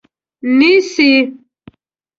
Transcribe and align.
نیسي 0.59 1.09